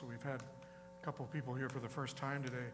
[0.00, 2.66] that we've had a couple of people here for the first time today.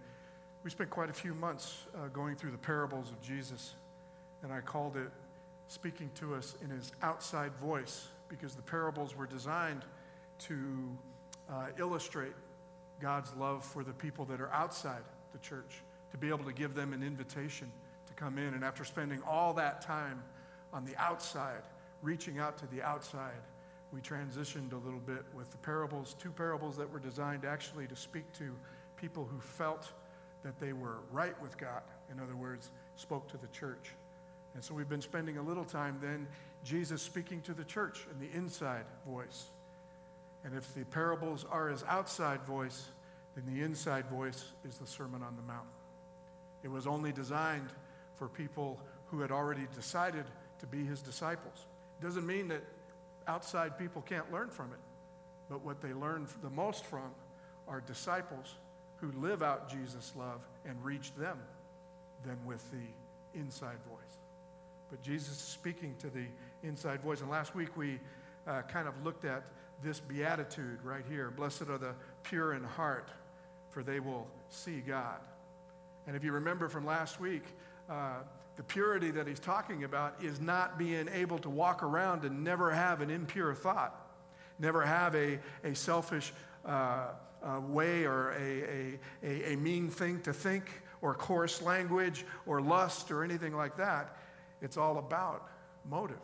[0.62, 3.74] We spent quite a few months uh, going through the parables of Jesus,
[4.42, 5.10] and I called it
[5.68, 9.84] Speaking to Us in His Outside Voice because the parables were designed
[10.40, 10.56] to
[11.50, 12.32] uh, illustrate
[13.00, 15.02] God's love for the people that are outside
[15.32, 17.70] the church, to be able to give them an invitation
[18.06, 18.54] to come in.
[18.54, 20.22] And after spending all that time
[20.72, 21.62] on the outside,
[22.02, 23.42] reaching out to the outside,
[23.92, 27.96] we transitioned a little bit with the parables, two parables that were designed actually to
[27.96, 28.54] speak to
[28.96, 29.92] people who felt
[30.42, 31.82] that they were right with God.
[32.10, 33.94] In other words, spoke to the church.
[34.54, 36.26] And so we've been spending a little time then,
[36.64, 39.46] Jesus speaking to the church in the inside voice.
[40.44, 42.88] And if the parables are his outside voice,
[43.34, 45.68] then the inside voice is the Sermon on the Mount.
[46.62, 47.70] It was only designed
[48.14, 50.24] for people who had already decided
[50.60, 51.66] to be his disciples.
[52.00, 52.62] It doesn't mean that
[53.30, 54.80] outside people can't learn from it,
[55.48, 57.12] but what they learn the most from
[57.68, 58.56] are disciples
[58.96, 61.38] who live out Jesus' love and reach them
[62.26, 64.18] than with the inside voice.
[64.90, 66.26] But Jesus is speaking to the
[66.64, 67.20] inside voice.
[67.20, 68.00] And last week we
[68.48, 69.44] uh, kind of looked at
[69.82, 71.94] this beatitude right here Blessed are the
[72.24, 73.08] pure in heart,
[73.70, 75.20] for they will see God.
[76.08, 77.44] And if you remember from last week,
[77.88, 78.18] uh,
[78.56, 82.70] the purity that he's talking about is not being able to walk around and never
[82.70, 84.08] have an impure thought,
[84.58, 86.32] never have a, a selfish
[86.64, 87.08] uh,
[87.42, 93.10] uh, way or a, a, a mean thing to think or coarse language or lust
[93.10, 94.16] or anything like that.
[94.60, 95.48] It's all about
[95.88, 96.20] motive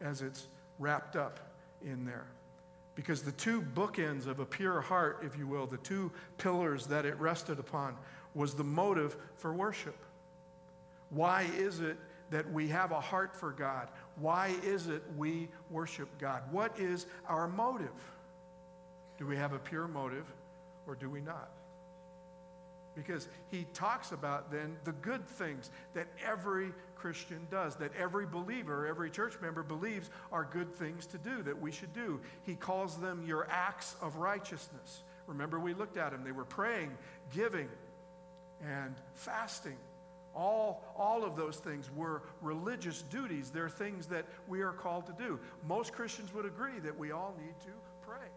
[0.00, 0.46] as it's
[0.78, 1.40] wrapped up
[1.82, 2.26] in there.
[2.94, 7.04] Because the two bookends of a pure heart, if you will, the two pillars that
[7.04, 7.96] it rested upon,
[8.34, 9.96] was the motive for worship.
[11.10, 11.96] Why is it
[12.30, 13.88] that we have a heart for God?
[14.16, 16.42] Why is it we worship God?
[16.50, 17.88] What is our motive?
[19.18, 20.26] Do we have a pure motive
[20.86, 21.50] or do we not?
[22.94, 28.86] Because he talks about then the good things that every Christian does, that every believer,
[28.86, 32.20] every church member believes are good things to do, that we should do.
[32.42, 35.04] He calls them your acts of righteousness.
[35.28, 36.24] Remember, we looked at them.
[36.24, 36.90] They were praying,
[37.32, 37.68] giving,
[38.60, 39.76] and fasting.
[40.34, 43.50] All, all of those things were religious duties.
[43.50, 45.38] They're things that we are called to do.
[45.66, 47.72] Most Christians would agree that we all need to
[48.02, 48.28] pray.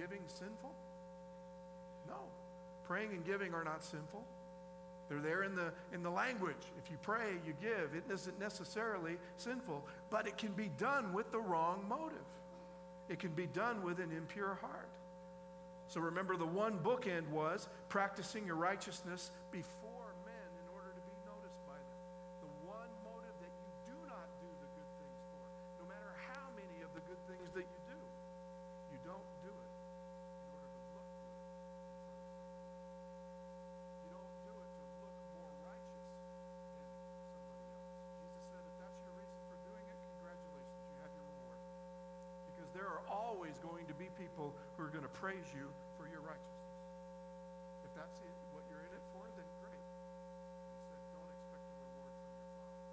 [0.00, 0.72] Giving sinful?
[2.08, 2.16] No.
[2.84, 4.24] Praying and giving are not sinful.
[5.08, 6.54] They're there in the, in the language.
[6.82, 7.94] If you pray, you give.
[7.94, 12.18] It isn't necessarily sinful, but it can be done with the wrong motive.
[13.08, 14.88] It can be done with an impure heart.
[15.88, 19.89] So remember, the one bookend was practicing your righteousness before
[44.20, 45.64] people who are going to praise you
[45.96, 46.76] for your righteousness.
[47.88, 49.80] If that's it, what you're in it for, then great.
[49.80, 52.84] He said, don't expect a reward from your Father.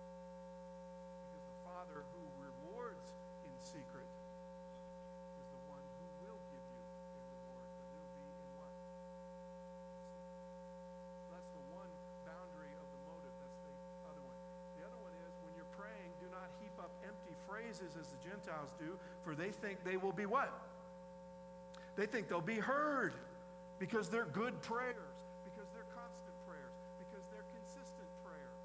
[1.28, 3.12] Because the Father who rewards
[3.44, 8.48] in secret is the one who will give you a reward, but it'll be in
[8.56, 8.72] what?
[11.36, 11.92] That's the one
[12.24, 13.36] boundary of the motive.
[13.36, 13.76] That's the
[14.08, 14.40] other one.
[14.80, 18.20] The other one is when you're praying, do not heap up empty phrases as the
[18.24, 18.96] Gentiles do,
[19.28, 20.56] for they think they will be what?
[21.98, 23.14] They think they'll be heard
[23.80, 28.62] because they're good prayers, because they're constant prayers, because they're consistent prayers.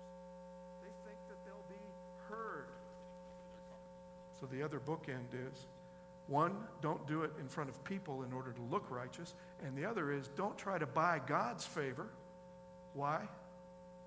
[0.84, 1.80] They think that they'll be
[2.28, 2.68] heard.
[4.38, 5.66] So the other bookend is
[6.28, 9.34] one, don't do it in front of people in order to look righteous.
[9.64, 12.08] And the other is don't try to buy God's favor.
[12.92, 13.26] Why?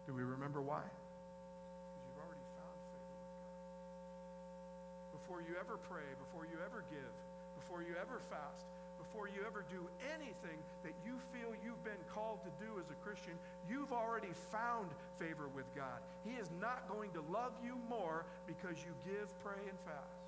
[0.05, 0.85] Do we remember why?
[0.85, 5.17] Because you've already found favor with God.
[5.17, 7.13] Before you ever pray, before you ever give,
[7.57, 8.69] before you ever fast,
[9.05, 9.85] before you ever do
[10.17, 13.37] anything that you feel you've been called to do as a Christian,
[13.69, 16.01] you've already found favor with God.
[16.23, 20.25] He is not going to love you more because you give, pray, and fast.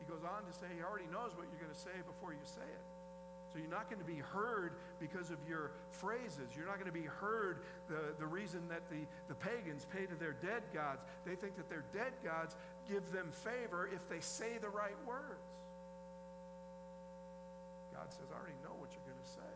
[0.00, 2.44] He goes on to say he already knows what you're going to say before you
[2.44, 2.84] say it.
[3.52, 6.50] So you're not going to be heard because of your phrases.
[6.56, 10.14] You're not going to be heard the, the reason that the, the pagans pay to
[10.16, 11.04] their dead gods.
[11.24, 12.56] They think that their dead gods
[12.90, 15.54] give them favor if they say the right words.
[18.04, 19.52] God says, I already know what you're going to say.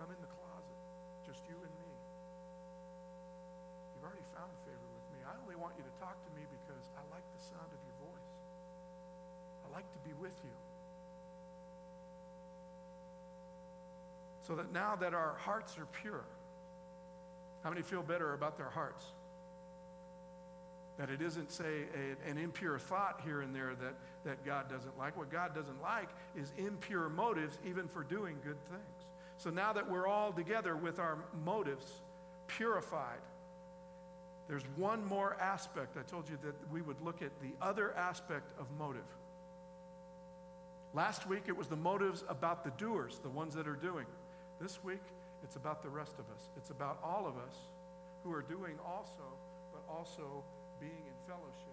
[0.00, 0.80] Come in the closet,
[1.20, 1.92] just you and me.
[3.92, 5.20] You've already found favor with me.
[5.28, 8.08] I only want you to talk to me because I like the sound of your
[8.08, 8.32] voice.
[9.68, 10.56] I like to be with you.
[14.48, 16.24] So that now that our hearts are pure,
[17.60, 19.12] how many feel better about their hearts?
[20.98, 23.94] That it isn't, say, a, an impure thought here and there that,
[24.24, 25.16] that God doesn't like.
[25.16, 29.06] What God doesn't like is impure motives, even for doing good things.
[29.36, 31.86] So now that we're all together with our motives
[32.46, 33.18] purified,
[34.48, 35.96] there's one more aspect.
[35.98, 39.02] I told you that we would look at the other aspect of motive.
[40.94, 44.06] Last week it was the motives about the doers, the ones that are doing.
[44.60, 45.02] This week,
[45.42, 46.48] it's about the rest of us.
[46.56, 47.56] It's about all of us
[48.24, 49.22] who are doing also,
[49.72, 50.42] but also
[50.80, 51.65] being in fellowship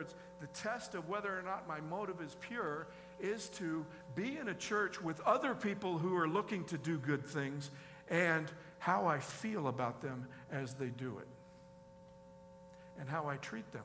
[0.00, 2.86] words, the test of whether or not my motive is pure
[3.20, 7.26] is to be in a church with other people who are looking to do good
[7.26, 7.70] things
[8.08, 11.28] and how I feel about them as they do it,
[12.98, 13.84] and how I treat them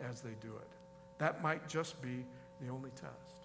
[0.00, 0.68] as they do it.
[1.18, 2.24] That might just be
[2.62, 3.44] the only test.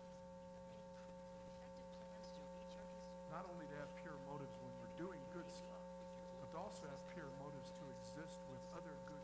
[3.29, 5.85] Not only to have pure motives when we're doing good stuff,
[6.39, 9.21] but to also have pure motives to exist with other good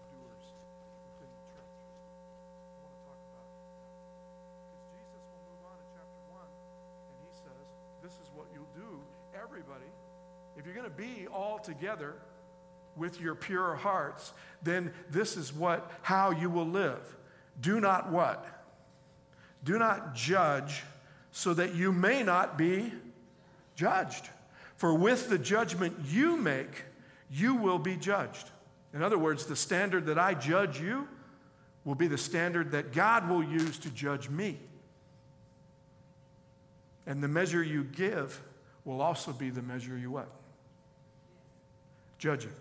[8.07, 8.99] this is what you'll do,
[9.43, 9.89] everybody.
[10.55, 12.13] If you're going to be all together
[12.95, 17.15] with your pure hearts, then this is what how you will live.
[17.59, 18.45] Do not what?
[19.63, 20.83] Do not judge
[21.31, 22.93] so that you may not be
[23.75, 24.29] judged.
[24.75, 26.83] For with the judgment you make,
[27.31, 28.51] you will be judged.
[28.93, 31.07] In other words, the standard that I judge you
[31.83, 34.59] will be the standard that God will use to judge me.
[37.07, 38.39] And the measure you give
[38.87, 40.29] will also be the measure you what?
[42.17, 42.53] Judging.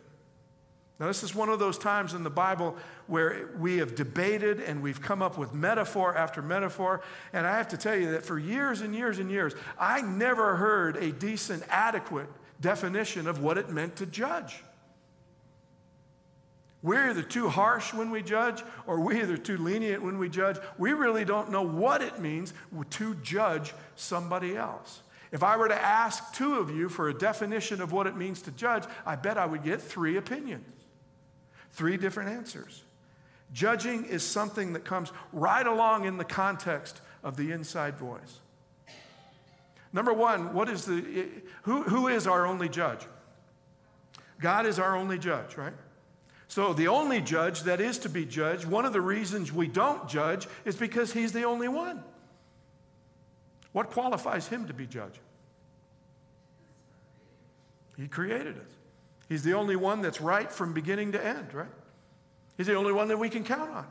[0.99, 2.76] Now, this is one of those times in the Bible
[3.06, 7.02] where we have debated and we've come up with metaphor after metaphor.
[7.32, 10.56] And I have to tell you that for years and years and years, I never
[10.56, 12.29] heard a decent, adequate
[12.61, 14.64] definition of what it meant to judge.
[16.82, 20.56] We're either too harsh when we judge or we're either too lenient when we judge.
[20.79, 22.52] We really don't know what it means
[22.90, 25.02] to judge somebody else.
[25.32, 28.43] If I were to ask two of you for a definition of what it means
[28.43, 30.84] to judge, I bet I would get three opinions,
[31.73, 32.84] three different answers.
[33.52, 38.40] Judging is something that comes right along in the context of the inside voice.
[39.93, 41.29] Number one, what is the,
[41.62, 43.01] who, who is our only judge?
[44.41, 45.72] God is our only judge, right?
[46.48, 50.08] So, the only judge that is to be judged, one of the reasons we don't
[50.08, 52.05] judge is because he's the only one.
[53.77, 55.21] What qualifies him to be judge?
[57.99, 58.71] He created us.
[59.29, 61.69] He's the only one that's right from beginning to end, right?
[62.56, 63.87] He's the only one that we can count on.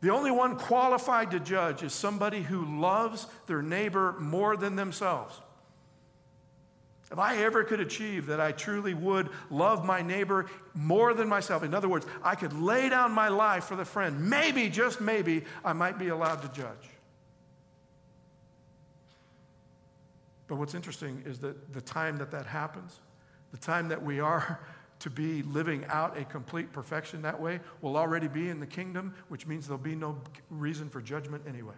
[0.00, 5.40] The only one qualified to judge is somebody who loves their neighbor more than themselves.
[7.12, 11.62] If I ever could achieve that I truly would love my neighbor more than myself,
[11.62, 15.44] in other words, I could lay down my life for the friend, maybe, just maybe,
[15.64, 16.90] I might be allowed to judge.
[20.48, 23.00] But what's interesting is that the time that that happens,
[23.50, 24.60] the time that we are
[24.98, 29.14] to be living out a complete perfection that way, will already be in the kingdom,
[29.28, 31.74] which means there'll be no reason for judgment anyway.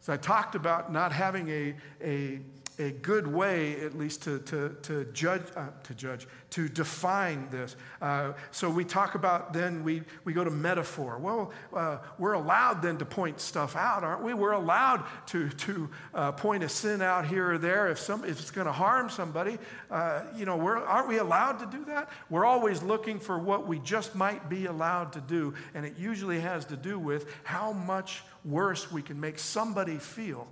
[0.00, 2.40] So I talked about not having a, a,
[2.80, 7.76] a good way, at least, to, to, to judge, uh, to judge, to define this.
[8.00, 11.18] Uh, so we talk about then we, we go to metaphor.
[11.18, 14.32] Well, uh, we're allowed then to point stuff out, aren't we?
[14.32, 18.40] We're allowed to, to uh, point a sin out here or there if, some, if
[18.40, 19.58] it's going to harm somebody.
[19.90, 22.08] Uh, you know, we're, aren't we allowed to do that?
[22.30, 26.40] We're always looking for what we just might be allowed to do, and it usually
[26.40, 30.48] has to do with how much worse we can make somebody feel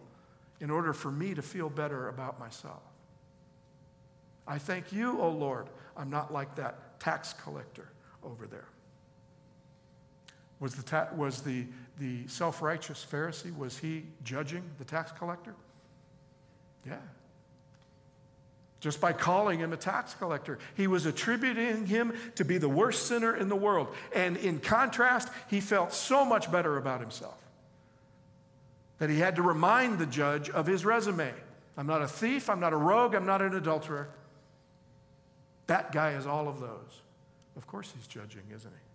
[0.60, 2.82] in order for me to feel better about myself.
[4.46, 7.88] I thank you, O oh Lord, I'm not like that tax collector
[8.24, 8.66] over there.
[10.60, 11.66] Was the, ta- was the,
[11.98, 15.54] the self righteous Pharisee, was he judging the tax collector?
[16.86, 16.96] Yeah.
[18.80, 23.06] Just by calling him a tax collector, he was attributing him to be the worst
[23.06, 23.88] sinner in the world.
[24.14, 27.36] And in contrast, he felt so much better about himself
[28.98, 31.32] that he had to remind the judge of his resume.
[31.76, 34.08] I'm not a thief, I'm not a rogue, I'm not an adulterer.
[35.68, 37.02] That guy is all of those.
[37.56, 38.88] Of course, he's judging, isn't he?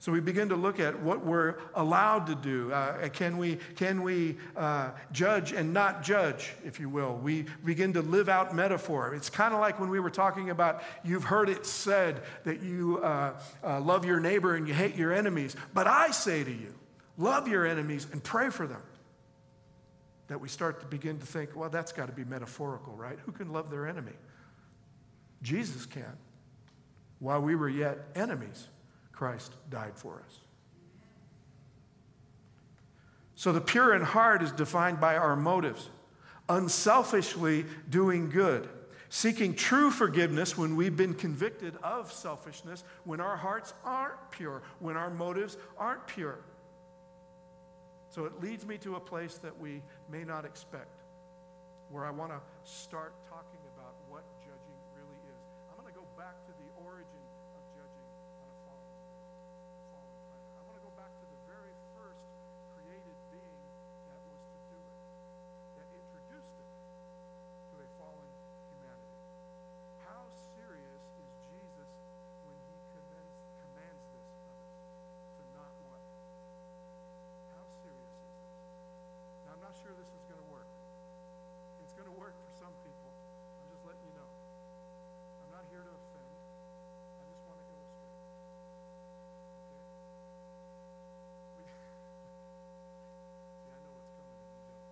[0.00, 2.72] So we begin to look at what we're allowed to do.
[2.72, 7.16] Uh, can we, can we uh, judge and not judge, if you will?
[7.16, 9.14] We begin to live out metaphor.
[9.14, 12.98] It's kind of like when we were talking about you've heard it said that you
[13.02, 15.54] uh, uh love your neighbor and you hate your enemies.
[15.74, 16.74] But I say to you,
[17.20, 18.82] love your enemies and pray for them.
[20.28, 23.18] That we start to begin to think, well, that's got to be metaphorical, right?
[23.26, 24.12] Who can love their enemy?
[25.42, 26.16] Jesus can.
[27.18, 28.68] While we were yet enemies,
[29.12, 30.40] Christ died for us.
[33.34, 35.88] So the pure in heart is defined by our motives,
[36.48, 38.68] unselfishly doing good,
[39.08, 44.96] seeking true forgiveness when we've been convicted of selfishness, when our hearts aren't pure, when
[44.96, 46.38] our motives aren't pure.
[48.10, 50.98] So it leads me to a place that we may not expect,
[51.94, 55.42] where I want to start talking about what judging really is.
[55.70, 57.22] I'm going to go back to the origin
[57.54, 58.10] of judging
[58.42, 58.90] on a fallen,
[59.94, 60.50] fallen planet.
[60.58, 62.26] I want to go back to the very first
[62.74, 63.62] created being
[64.10, 64.98] that was to do it,
[65.78, 68.26] that introduced it to a fallen
[68.74, 69.22] humanity.
[70.02, 70.26] How
[70.58, 71.90] serious is Jesus
[72.42, 74.66] when he commands, commands this of us
[75.38, 76.02] to not what?
[77.54, 78.50] How serious is this?
[79.46, 80.70] Now, I'm not sure this is going to work.
[81.82, 83.10] It's going to work for some people.
[83.58, 84.30] I'm just letting you know.
[85.42, 86.30] I'm not here to offend.
[87.18, 88.14] I just want to illustrate.
[91.58, 91.82] Okay?
[92.30, 92.38] We,
[93.58, 94.86] see, I know what's coming and you don't.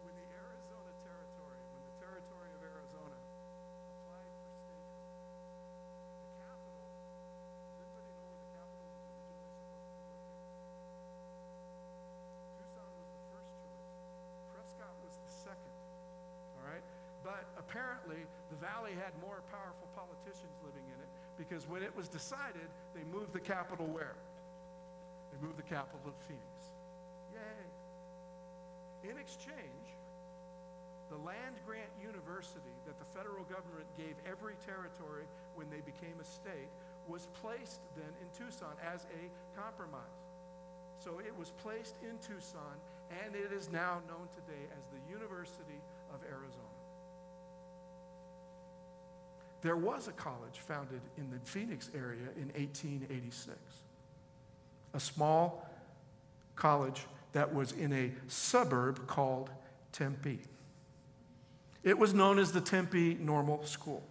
[0.00, 4.96] When the Arizona territory, when the territory of Arizona applied for statehood,
[6.24, 10.48] the capital, does anybody know where the capital was originally supposed to be located?
[12.56, 13.92] Tucson was the first choice.
[14.50, 15.74] Prescott was the second.
[16.60, 16.84] All right?
[17.24, 22.10] But apparently, the valley had more powerful politicians living in it because when it was
[22.10, 22.66] decided,
[22.98, 24.18] they moved the capital where?
[25.30, 26.58] They moved the capital to Phoenix.
[27.30, 27.62] Yay.
[29.14, 29.86] In exchange,
[31.14, 36.26] the land grant university that the federal government gave every territory when they became a
[36.26, 36.74] state
[37.06, 39.22] was placed then in Tucson as a
[39.54, 40.26] compromise.
[40.98, 42.76] So it was placed in Tucson,
[43.22, 45.78] and it is now known today as the University
[46.12, 46.79] of Arizona.
[49.62, 53.56] There was a college founded in the Phoenix area in 1886,
[54.94, 55.68] a small
[56.56, 59.50] college that was in a suburb called
[59.92, 60.40] Tempe.
[61.82, 64.02] It was known as the Tempe Normal School.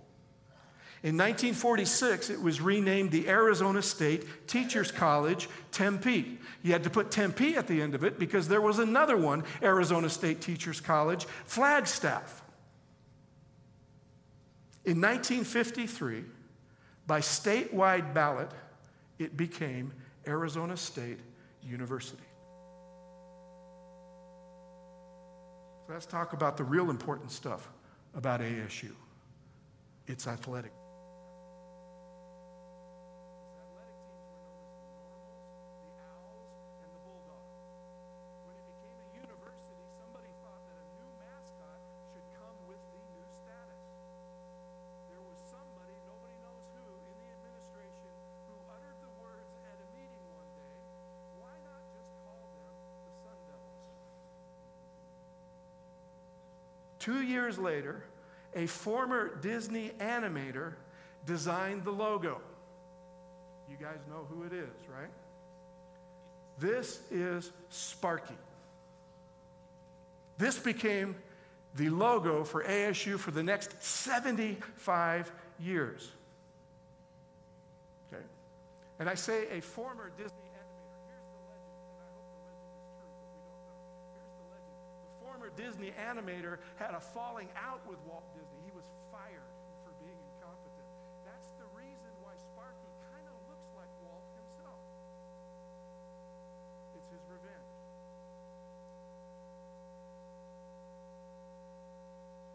[1.01, 6.39] In 1946, it was renamed the Arizona State Teachers College, Tempe.
[6.61, 9.45] You had to put Tempe at the end of it because there was another one,
[9.63, 12.43] Arizona State Teachers College, Flagstaff.
[14.85, 16.23] In 1953,
[17.05, 18.51] by statewide ballot,
[19.17, 19.91] it became
[20.27, 21.19] Arizona State
[21.63, 22.23] University.
[25.89, 27.67] Let's talk about the real important stuff
[28.13, 28.91] about ASU.
[30.07, 30.27] It's.
[30.27, 30.71] Athletic
[34.05, 35.41] teams were known as the Normals,
[35.81, 36.53] the Owls,
[36.85, 37.57] and the Bulldogs.
[38.45, 41.81] When it became a university, somebody thought that a new mascot
[42.13, 43.81] should come with the new status.
[45.09, 48.13] There was somebody, nobody knows who, in the administration
[48.45, 50.69] who uttered the words at a meeting one day
[51.41, 53.89] why not just call them the Sun Devils?
[57.09, 58.03] Two years later,
[58.53, 60.73] a former Disney animator
[61.25, 62.39] designed the logo.
[63.67, 65.09] You guys know who it is, right?
[66.59, 68.37] This is Sparky.
[70.37, 71.15] This became
[71.75, 76.11] the logo for ASU for the next 75 years.
[78.13, 78.21] Okay?
[78.99, 80.48] And I say a former Disney
[85.59, 88.63] Disney animator had a falling out with Walt Disney.
[88.63, 89.51] He was fired
[89.83, 90.87] for being incompetent.
[91.27, 94.79] That's the reason why Sparky kind of looks like Walt himself.
[96.95, 97.75] It's his revenge.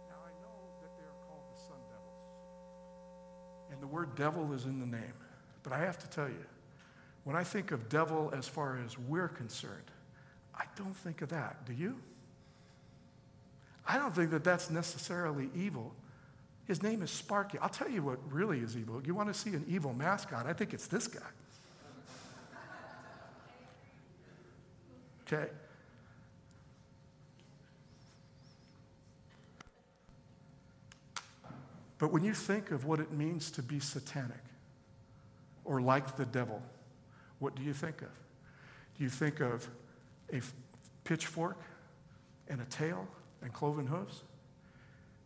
[0.09, 2.25] Now, I know that they are called the Sun Devils,
[3.69, 5.21] and the word devil is in the name.
[5.63, 6.49] But I have to tell you,
[7.25, 9.93] when I think of devil as far as we're concerned,
[10.57, 11.67] I don't think of that.
[11.67, 12.01] Do you?
[13.87, 15.95] I don't think that that's necessarily evil.
[16.67, 17.59] His name is Sparky.
[17.59, 19.03] I'll tell you what really is evil.
[19.05, 20.47] You want to see an evil mascot?
[20.47, 21.21] I think it's this guy.
[25.27, 25.51] Okay?
[31.99, 34.43] But when you think of what it means to be satanic
[35.65, 36.61] or like the devil,
[37.39, 38.11] what do you think of?
[38.97, 39.69] Do you think of
[40.33, 40.41] a
[41.05, 41.61] pitchfork
[42.49, 43.07] and a tail?
[43.45, 44.23] And cloven hooves?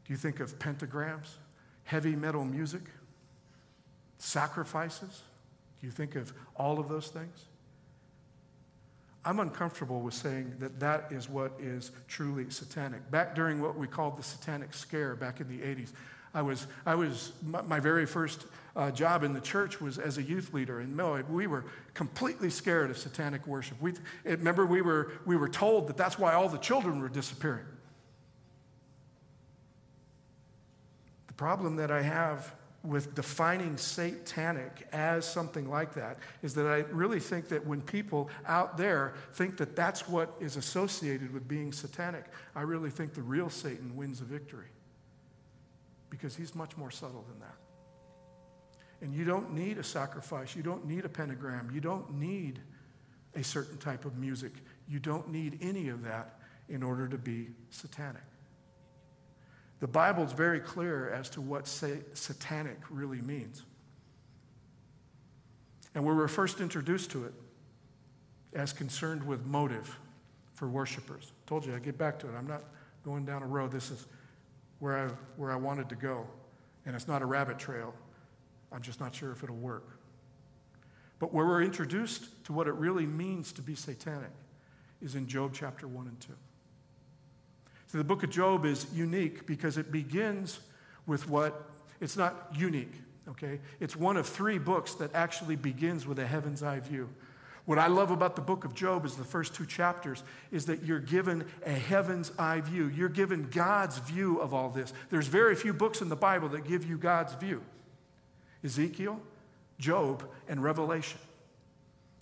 [0.05, 1.37] Do you think of pentagrams,
[1.85, 2.83] heavy metal music,
[4.19, 5.23] sacrifices?
[5.81, 7.45] Do you think of all of those things?
[9.25, 13.11] I'm uncomfortable with saying that that is what is truly satanic.
[13.11, 15.93] Back during what we called the satanic scare back in the 80s,
[16.35, 18.47] I was, I was my, my very first
[18.77, 20.81] uh, job in the church was as a youth leader.
[20.81, 20.97] And
[21.29, 23.81] we were completely scared of satanic worship.
[23.81, 23.95] We,
[24.25, 27.67] remember, we were, we were told that that's why all the children were disappearing.
[31.39, 37.21] Problem that I have with defining satanic as something like that is that I really
[37.21, 42.25] think that when people out there think that that's what is associated with being satanic,
[42.55, 44.67] I really think the real Satan wins the victory
[46.11, 47.57] because he's much more subtle than that.
[49.01, 52.61] And you don't need a sacrifice, you don't need a pentagram, you don't need
[53.35, 54.53] a certain type of music,
[54.89, 58.23] you don't need any of that in order to be satanic.
[59.81, 63.63] The Bible's very clear as to what satanic really means.
[65.95, 67.35] And we were first introduced to it
[68.55, 69.99] as concerned with motive
[70.55, 71.33] for worshipers.
[71.47, 72.35] Told you, I get back to it.
[72.37, 72.63] I'm not
[73.05, 73.71] going down a road.
[73.71, 74.07] This is
[74.81, 76.27] where I, where I wanted to go.
[76.85, 77.95] And it's not a rabbit trail.
[78.73, 79.99] I'm just not sure if it'll work.
[81.19, 84.31] But where we're introduced to what it really means to be satanic
[85.01, 86.33] is in Job chapter 1 and 2.
[87.89, 90.61] So the book of Job is unique because it begins
[91.07, 91.71] with what,
[92.01, 92.93] it's not unique,
[93.31, 93.61] okay?
[93.81, 97.09] It's one of three books that actually begins with a heaven's eye view.
[97.65, 100.85] What I love about the book of Job is the first two chapters is that
[100.85, 102.89] you're given a heaven's eye view.
[102.89, 104.93] You're given God's view of all this.
[105.11, 107.63] There's very few books in the Bible that give you God's view.
[108.65, 109.21] Ezekiel,
[109.79, 111.21] Job, and Revelation.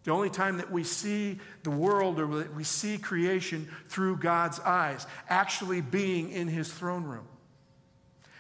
[0.07, 4.61] The only time that we see the world or that we see creation through God's
[4.61, 7.27] eyes, actually being in his throne room.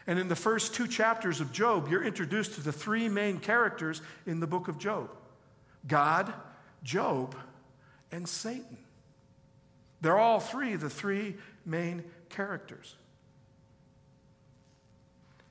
[0.06, 4.00] And in the first two chapters of Job, you're introduced to the three main characters
[4.26, 5.10] in the book of Job
[5.88, 6.32] God,
[6.84, 7.34] Job,
[8.12, 8.78] and Satan.
[10.02, 12.94] They're all three the three main characters.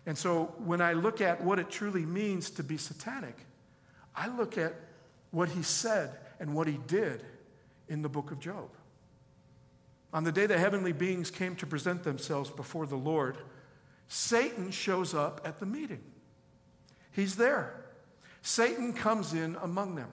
[0.05, 3.35] And so when I look at what it truly means to be satanic,
[4.15, 4.75] I look at
[5.35, 7.21] what he said and what he did
[7.89, 8.69] in the book of Job.
[10.13, 13.37] On the day the heavenly beings came to present themselves before the Lord,
[14.07, 16.01] Satan shows up at the meeting.
[17.11, 17.83] He's there.
[18.43, 20.07] Satan comes in among them.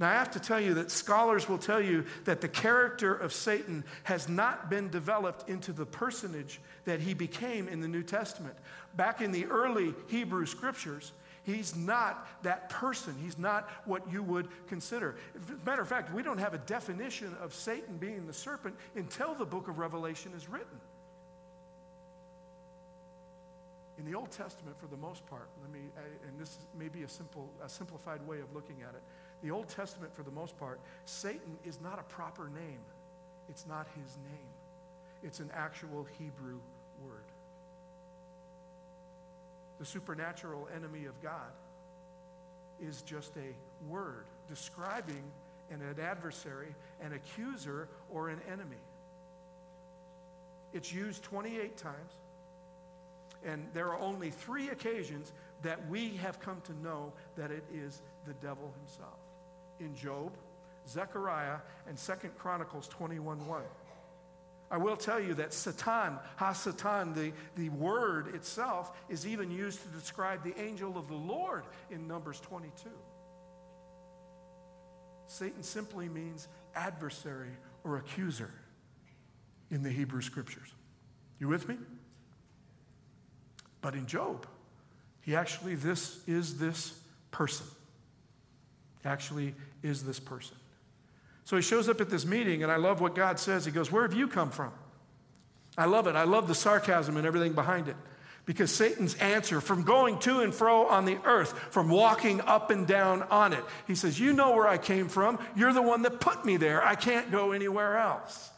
[0.00, 3.32] Now, I have to tell you that scholars will tell you that the character of
[3.32, 8.56] Satan has not been developed into the personage that he became in the New Testament.
[8.96, 11.12] Back in the early Hebrew scriptures,
[11.44, 13.16] He's not that person.
[13.20, 15.16] He's not what you would consider.
[15.34, 18.76] As a matter of fact, we don't have a definition of Satan being the serpent
[18.94, 20.80] until the book of Revelation is written.
[23.98, 25.88] In the Old Testament, for the most part, let me,
[26.26, 29.02] and this may be a simple, a simplified way of looking at it.
[29.42, 32.80] The Old Testament, for the most part, Satan is not a proper name.
[33.48, 34.52] It's not his name.
[35.22, 36.60] It's an actual Hebrew
[37.04, 37.31] word
[39.82, 41.50] the supernatural enemy of God,
[42.80, 45.24] is just a word describing
[45.72, 48.76] an adversary, an accuser, or an enemy.
[50.72, 52.12] It's used 28 times,
[53.44, 58.02] and there are only three occasions that we have come to know that it is
[58.24, 59.18] the devil himself.
[59.80, 60.30] In Job,
[60.88, 63.62] Zechariah, and Second Chronicles 21 1.
[64.72, 69.88] I will tell you that Satan, Ha-Satan, the, the word itself, is even used to
[69.88, 72.88] describe the angel of the Lord in Numbers 22.
[75.26, 77.50] Satan simply means adversary
[77.84, 78.50] or accuser
[79.70, 80.72] in the Hebrew scriptures.
[81.38, 81.76] You with me?
[83.82, 84.46] But in Job,
[85.20, 86.98] he actually this is this
[87.30, 87.66] person.
[89.04, 90.56] Actually is this person.
[91.52, 93.66] So he shows up at this meeting, and I love what God says.
[93.66, 94.72] He goes, Where have you come from?
[95.76, 96.16] I love it.
[96.16, 97.96] I love the sarcasm and everything behind it.
[98.46, 102.86] Because Satan's answer from going to and fro on the earth, from walking up and
[102.86, 105.38] down on it, he says, You know where I came from.
[105.54, 106.82] You're the one that put me there.
[106.82, 108.50] I can't go anywhere else.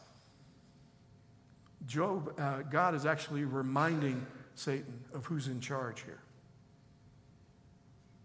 [1.85, 6.21] Job, uh, God is actually reminding Satan of who's in charge here.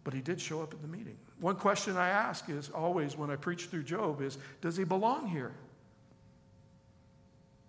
[0.05, 1.19] But he did show up at the meeting.
[1.41, 5.27] One question I ask is always when I preach through Job is Does he belong
[5.27, 5.53] here?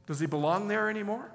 [0.08, 1.32] Does he belong there anymore?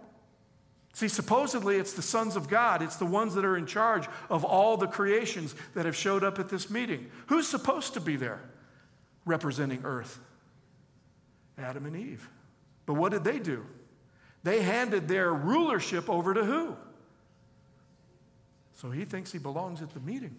[0.93, 4.45] See, supposedly it's the sons of God, it's the ones that are in charge of
[4.45, 7.11] all the creations that have showed up at this meeting.
[7.27, 8.41] Who's supposed to be there
[9.27, 10.19] representing earth?
[11.59, 12.29] Adam and Eve.
[12.87, 13.67] But what did they do?
[14.43, 16.77] They handed their rulership over to who?
[18.75, 20.37] So he thinks he belongs at the meeting.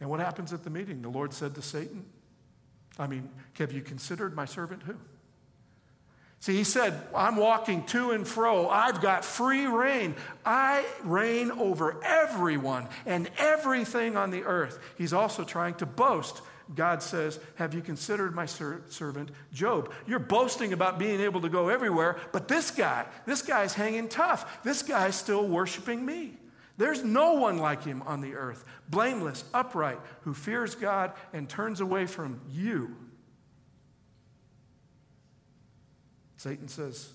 [0.00, 1.02] And what happens at the meeting?
[1.02, 2.04] The Lord said to Satan,
[2.98, 4.94] I mean, have you considered my servant who?
[6.40, 8.68] See, he said, I'm walking to and fro.
[8.68, 10.14] I've got free reign.
[10.44, 14.78] I reign over everyone and everything on the earth.
[14.96, 16.40] He's also trying to boast.
[16.74, 19.92] God says, Have you considered my ser- servant Job?
[20.06, 24.62] You're boasting about being able to go everywhere, but this guy, this guy's hanging tough.
[24.62, 26.37] This guy's still worshiping me.
[26.78, 31.80] There's no one like him on the earth, blameless, upright, who fears God and turns
[31.80, 32.96] away from you.
[36.36, 37.10] Satan says,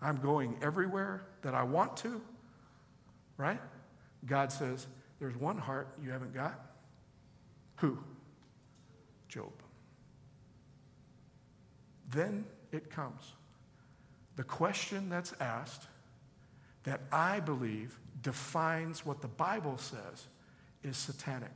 [0.00, 2.22] I'm going everywhere that I want to,
[3.36, 3.60] right?
[4.24, 4.86] God says,
[5.20, 6.58] There's one heart you haven't got.
[7.76, 7.98] Who?
[9.28, 9.52] Job.
[12.08, 13.34] Then it comes.
[14.36, 15.86] The question that's asked
[16.84, 20.26] that I believe defines what the Bible says
[20.82, 21.54] is satanic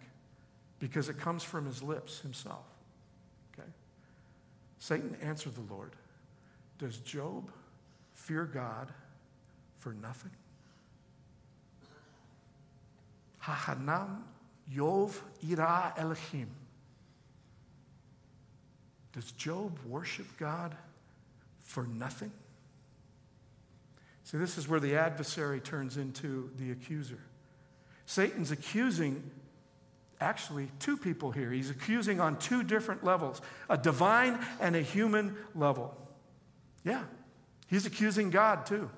[0.79, 2.65] because it comes from his lips himself.
[3.55, 3.69] Okay?
[4.79, 5.93] Satan answered the Lord
[6.79, 7.51] Does Job
[8.15, 8.93] fear God
[9.79, 10.31] for nothing?
[13.43, 14.23] Hahanam
[14.73, 15.15] Yov
[15.49, 16.49] Ira Elohim.
[19.13, 20.75] Does Job worship God
[21.61, 22.33] for nothing?
[24.25, 27.19] See, this is where the adversary turns into the accuser.
[28.07, 29.31] Satan's accusing
[30.21, 31.51] actually two people here.
[31.51, 35.95] He's accusing on two different levels a divine and a human level.
[36.85, 37.03] Yeah,
[37.69, 38.91] he's accusing God too.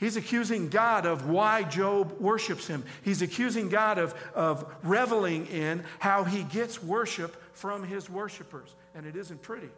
[0.00, 2.84] He's accusing God of why Job worships him.
[3.02, 8.74] He's accusing God of, of reveling in how he gets worship from his worshipers.
[8.94, 9.68] And it isn't pretty.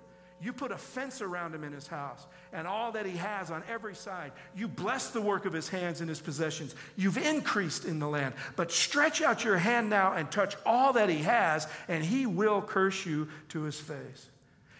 [0.42, 3.62] You put a fence around him in his house and all that he has on
[3.70, 4.33] every side.
[4.57, 6.74] You bless the work of his hands and his possessions.
[6.96, 8.35] You've increased in the land.
[8.57, 12.61] But stretch out your hand now and touch all that he has, and he will
[12.61, 14.28] curse you to his face.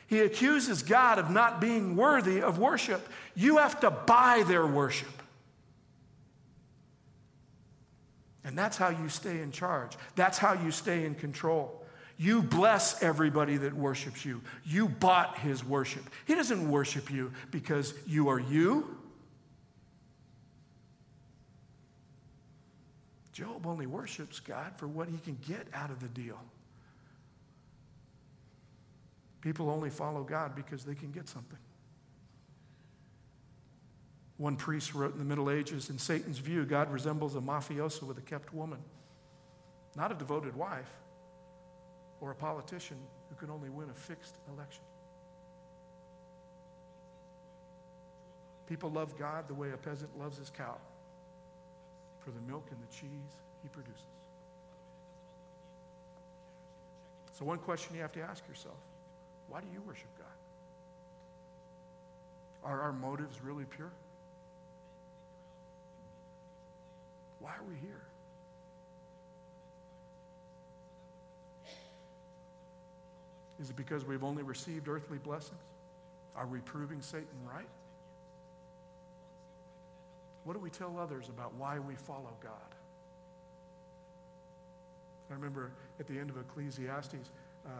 [0.09, 3.09] He accuses God of not being worthy of worship.
[3.37, 5.23] You have to buy their worship.
[8.45, 9.97] And that's how you stay in charge.
[10.17, 11.82] That's how you stay in control.
[12.23, 14.43] You bless everybody that worships you.
[14.65, 16.05] You bought his worship.
[16.25, 18.97] He doesn't worship you because you are you.
[23.33, 26.39] Job only worships God for what he can get out of the deal.
[29.41, 31.59] People only follow God because they can get something.
[34.37, 38.19] One priest wrote in the Middle Ages In Satan's view, God resembles a mafioso with
[38.19, 38.79] a kept woman,
[39.97, 41.01] not a devoted wife
[42.23, 42.97] or a politician
[43.29, 44.85] who can only win a fixed election.
[48.67, 50.79] People love God the way a peasant loves his cow
[52.21, 54.05] for the milk and the cheese he produces.
[57.33, 58.79] So, one question you have to ask yourself
[59.49, 60.27] why do you worship God?
[62.63, 63.91] Are our motives really pure?
[67.41, 68.03] Why are we here?
[73.63, 75.61] Is it because we've only received earthly blessings?
[76.35, 77.69] Are we proving Satan right?
[80.45, 82.53] What do we tell others about why we follow God?
[85.31, 85.71] I remember
[86.01, 87.31] at the end of Ecclesiastes,
[87.65, 87.71] uh,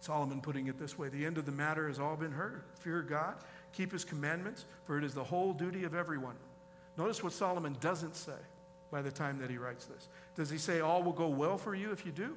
[0.00, 2.64] Solomon putting it this way The end of the matter has all been heard.
[2.80, 3.34] Fear God,
[3.72, 6.36] keep his commandments, for it is the whole duty of everyone.
[6.96, 8.32] Notice what Solomon doesn't say
[8.90, 10.08] by the time that he writes this.
[10.34, 12.36] Does he say, All will go well for you if you do?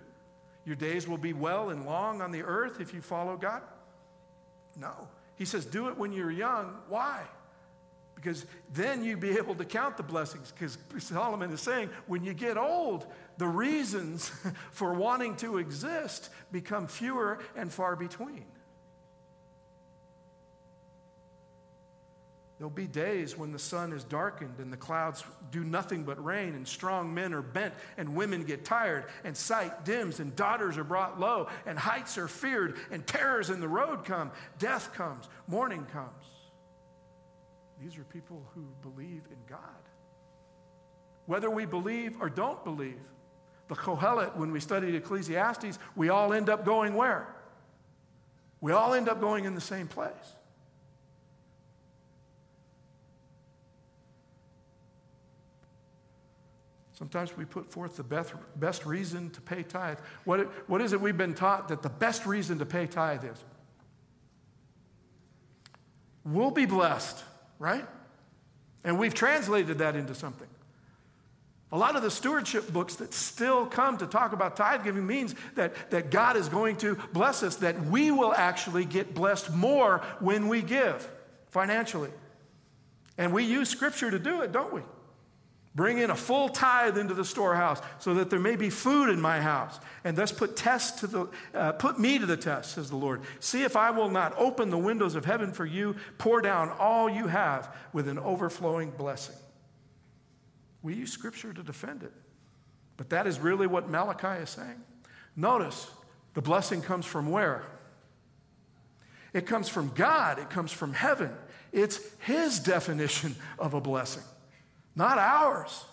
[0.70, 3.64] Your days will be well and long on the earth if you follow God?
[4.78, 5.08] No.
[5.36, 6.78] He says, Do it when you're young.
[6.88, 7.24] Why?
[8.14, 10.52] Because then you'll be able to count the blessings.
[10.52, 13.08] Because Solomon is saying, when you get old,
[13.40, 14.32] the reasons
[14.72, 18.46] for wanting to exist become fewer and far between.
[22.60, 26.56] There'll be days when the sun is darkened and the clouds do nothing but rain,
[26.56, 30.84] and strong men are bent, and women get tired, and sight dims, and daughters are
[30.84, 35.86] brought low, and heights are feared, and terrors in the road come, death comes, mourning
[35.86, 36.26] comes.
[37.82, 39.60] These are people who believe in God.
[41.28, 43.00] Whether we believe or don't believe,
[43.69, 47.34] the Kohelet, when we studied Ecclesiastes, we all end up going where?
[48.60, 50.36] We all end up going in the same place.
[57.00, 60.00] Sometimes we put forth the best, best reason to pay tithe.
[60.26, 63.38] What, what is it we've been taught that the best reason to pay tithe is?
[66.26, 67.24] We'll be blessed,
[67.58, 67.86] right?
[68.84, 70.50] And we've translated that into something.
[71.72, 75.36] A lot of the stewardship books that still come to talk about tithe giving means
[75.56, 80.00] that, that God is going to bless us, that we will actually get blessed more
[80.20, 81.10] when we give
[81.48, 82.12] financially.
[83.18, 84.82] And we use scripture to do it, don't we?
[85.80, 89.22] Bring in a full tithe into the storehouse so that there may be food in
[89.22, 89.80] my house.
[90.04, 93.22] And thus put test to the uh, put me to the test, says the Lord.
[93.39, 97.10] See if I will not open the windows of heaven for you, pour down all
[97.10, 99.38] you have with an overflowing blessing.
[100.84, 102.12] We use scripture to defend it.
[102.98, 104.84] But that is really what Malachi is saying.
[105.38, 105.89] Notice
[106.34, 107.63] the blessing comes from where?
[109.32, 111.32] It comes from God, it comes from heaven.
[111.72, 114.24] It's His definition of a blessing
[115.00, 115.86] not ours.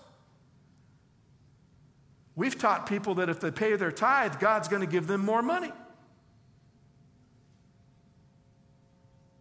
[2.35, 5.43] We've taught people that if they pay their tithe, God's going to give them more
[5.43, 5.73] money.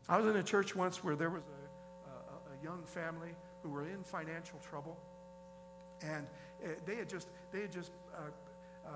[0.07, 3.31] I was in a church once where there was a, a, a young family
[3.63, 4.99] who were in financial trouble,
[6.01, 6.27] and
[6.63, 8.91] eh, they had just they had just uh, uh,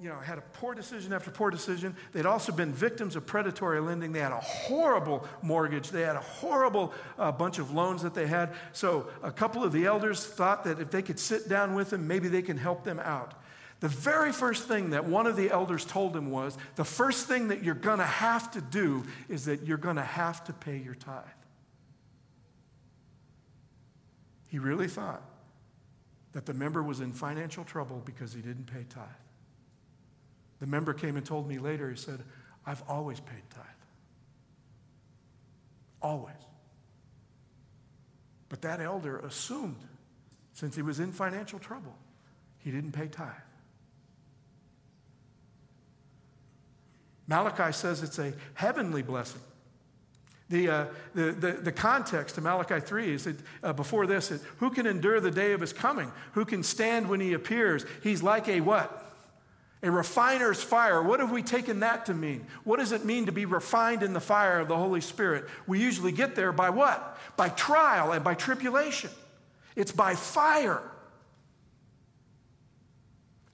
[0.00, 1.96] you know, had a poor decision after poor decision.
[2.12, 4.12] They'd also been victims of predatory lending.
[4.12, 5.90] They had a horrible mortgage.
[5.90, 8.54] They had a horrible uh, bunch of loans that they had.
[8.72, 12.08] So a couple of the elders thought that if they could sit down with them,
[12.08, 13.34] maybe they can help them out.
[13.80, 17.48] The very first thing that one of the elders told him was the first thing
[17.48, 20.76] that you're going to have to do is that you're going to have to pay
[20.76, 21.24] your tithe.
[24.46, 25.22] He really thought
[26.32, 29.06] that the member was in financial trouble because he didn't pay tithe.
[30.62, 32.20] The member came and told me later, he said,
[32.64, 33.64] I've always paid tithe.
[36.00, 36.36] Always.
[38.48, 39.82] But that elder assumed,
[40.52, 41.96] since he was in financial trouble,
[42.58, 43.32] he didn't pay tithe.
[47.26, 49.40] Malachi says it's a heavenly blessing.
[50.48, 50.84] The, uh,
[51.16, 54.86] the, the, the, context of Malachi 3 is that uh, before this, it, who can
[54.86, 56.12] endure the day of his coming?
[56.34, 57.84] Who can stand when he appears?
[58.04, 59.01] He's like a what?
[59.82, 61.02] A refiner's fire.
[61.02, 62.46] What have we taken that to mean?
[62.62, 65.46] What does it mean to be refined in the fire of the Holy Spirit?
[65.66, 67.18] We usually get there by what?
[67.36, 69.10] By trial and by tribulation.
[69.74, 70.82] It's by fire.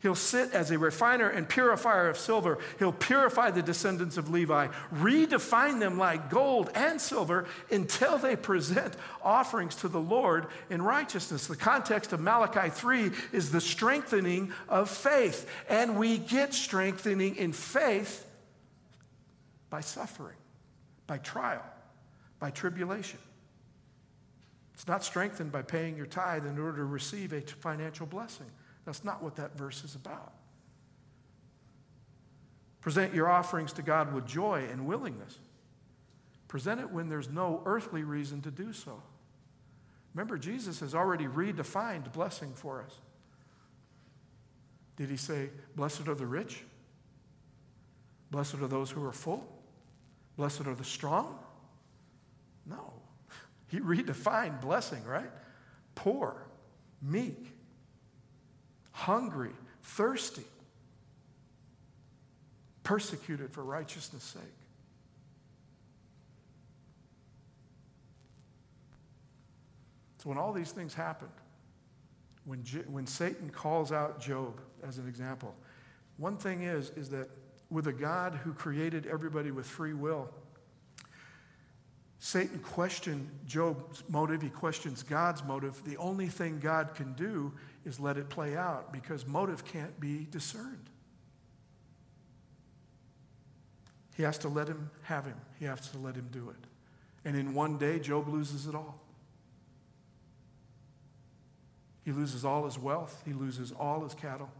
[0.01, 2.59] He'll sit as a refiner and purifier of silver.
[2.79, 8.95] He'll purify the descendants of Levi, redefine them like gold and silver until they present
[9.23, 11.49] offerings to the Lord in righteousness.
[11.49, 15.51] The context of Malachi 3 is the strengthening of faith.
[15.69, 18.25] And we get strengthening in faith
[19.69, 20.37] by suffering,
[21.09, 21.65] by trial,
[22.39, 23.19] by tribulation.
[24.75, 28.47] It's not strengthened by paying your tithe in order to receive a financial blessing.
[28.89, 30.33] That's not what that verse is about.
[32.81, 35.39] Present your offerings to God with joy and willingness.
[36.49, 39.03] Present it when there's no earthly reason to do so.
[40.15, 42.95] Remember, Jesus has already redefined blessing for us.
[44.97, 46.65] Did he say, Blessed are the rich?
[48.31, 49.47] Blessed are those who are full?
[50.39, 51.39] Blessed are the strong?
[52.65, 52.95] No.
[53.71, 55.31] He redefined blessing, right?
[55.95, 56.47] Poor,
[57.03, 57.53] meek,
[58.99, 60.43] hungry, thirsty,
[62.83, 64.43] persecuted for righteousness' sake.
[70.19, 71.31] So when all these things happened,
[72.45, 72.59] when,
[72.91, 75.55] when Satan calls out Job as an example,
[76.17, 77.29] one thing is, is that
[77.71, 80.29] with a God who created everybody with free will,
[82.19, 84.43] Satan questioned Job's motive.
[84.43, 85.85] He questions God's motive.
[85.85, 87.53] The only thing God can do
[87.89, 90.91] is let it play out because motive can't be discerned.
[94.15, 96.67] He has to let him have him, he has to let him do it.
[97.25, 99.01] And in one day, Job loses it all.
[102.05, 104.51] He loses all his wealth, he loses all his cattle,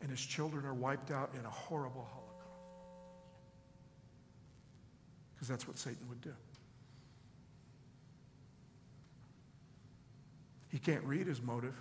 [0.00, 2.30] and his children are wiped out in a horrible holocaust.
[5.34, 6.32] Because that's what Satan would do.
[10.70, 11.74] He can't read his motive,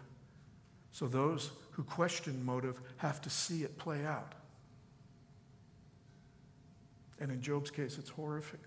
[0.91, 4.33] so those who question motive have to see it play out.
[7.19, 8.59] And in Job's case, it's horrific.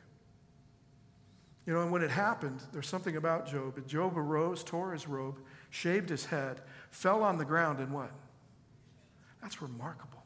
[1.66, 3.86] You know, and when it happened, there's something about Job.
[3.86, 5.38] Job arose, tore his robe,
[5.70, 8.10] shaved his head, fell on the ground, and what?
[9.40, 10.24] That's remarkable.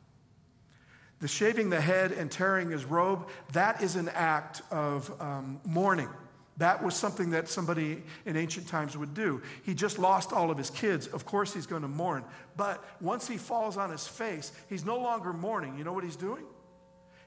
[1.21, 6.11] The shaving the head and tearing his robe, that is an act of um, mourning.
[6.59, 9.43] That was something that somebody in ancient times would do.
[9.63, 11.07] He just lost all of his kids.
[11.07, 12.25] Of course, he's going to mourn.
[12.57, 15.77] But once he falls on his face, he's no longer mourning.
[15.77, 16.45] You know what he's doing?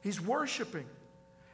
[0.02, 0.88] He's worshiping.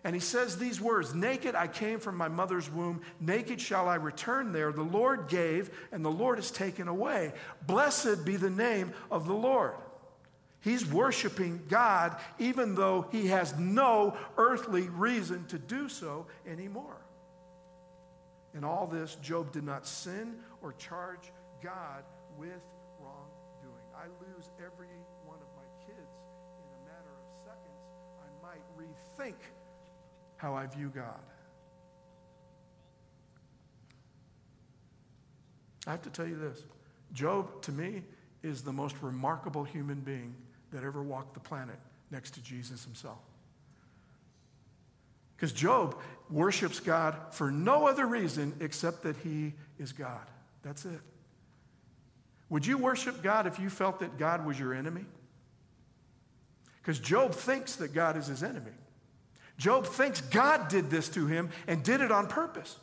[0.05, 3.95] And he says these words Naked I came from my mother's womb, naked shall I
[3.95, 4.71] return there.
[4.71, 7.33] The Lord gave, and the Lord has taken away.
[7.65, 9.73] Blessed be the name of the Lord.
[10.61, 17.04] He's worshiping God even though he has no earthly reason to do so anymore.
[18.55, 22.03] In all this, Job did not sin or charge God
[22.37, 22.65] with
[22.99, 23.83] wrongdoing.
[23.93, 24.87] I lose every
[25.25, 26.15] one of my kids
[26.57, 27.83] in a matter of seconds.
[28.17, 29.35] I might rethink
[30.37, 31.19] how I view God.
[35.85, 36.63] I have to tell you this
[37.13, 38.03] Job, to me,
[38.41, 40.33] is the most remarkable human being
[40.71, 41.79] that ever walked the planet
[42.11, 43.19] next to Jesus himself.
[45.35, 50.25] Because Job worships God for no other reason except that he is God.
[50.63, 50.99] That's it.
[52.49, 55.05] Would you worship God if you felt that God was your enemy?
[56.81, 58.71] Because Job thinks that God is his enemy.
[59.57, 62.77] Job thinks God did this to him and did it on purpose.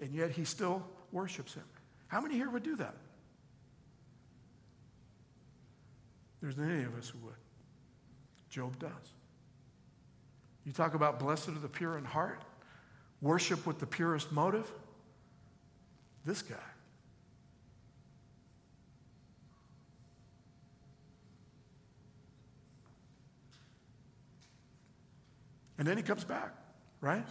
[0.00, 1.64] And yet he still worships him.
[2.08, 2.94] How many here would do that?
[6.40, 7.34] There's not any of us who would.
[8.50, 8.90] Job does.
[10.64, 12.42] You talk about blessed are the pure in heart,
[13.20, 14.70] worship with the purest motive.
[16.24, 16.56] This guy.
[25.76, 26.54] And then he comes back,
[27.00, 27.26] right?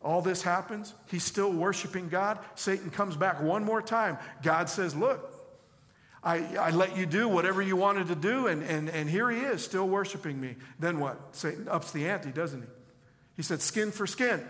[0.00, 0.94] All this happens.
[1.10, 2.38] He's still worshiping God.
[2.54, 4.16] Satan comes back one more time.
[4.42, 5.34] God says, Look,
[6.22, 9.38] I, I let you do whatever you wanted to do, and, and, and here he
[9.38, 10.56] is, still worshiping me.
[10.78, 11.34] Then what?
[11.34, 12.68] Satan ups the ante, doesn't he?
[13.36, 14.46] He said, Skin for skin.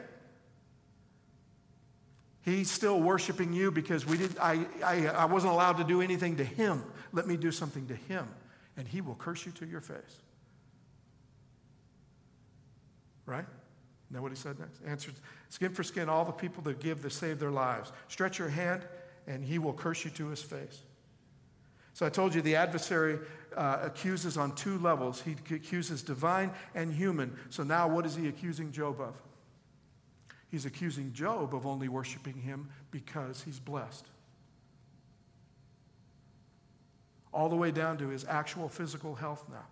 [2.42, 6.36] He's still worshiping you because we didn't, I, I, I wasn't allowed to do anything
[6.36, 6.82] to him.
[7.12, 8.26] Let me do something to him,
[8.76, 10.16] and he will curse you to your face.
[13.26, 13.44] Right?
[14.10, 14.80] Isn't what he said next?
[14.84, 15.14] Answered,
[15.50, 17.92] skin for skin, all the people that give, that save their lives.
[18.08, 18.82] Stretch your hand,
[19.28, 20.82] and he will curse you to his face.
[22.00, 23.18] So I told you the adversary
[23.54, 25.20] uh, accuses on two levels.
[25.20, 27.36] He accuses divine and human.
[27.50, 29.20] So now what is he accusing Job of?
[30.48, 34.06] He's accusing Job of only worshiping him because he's blessed.
[37.34, 39.66] All the way down to his actual physical health now.